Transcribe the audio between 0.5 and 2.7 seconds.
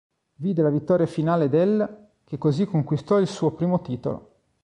la vittoria finale dell', che così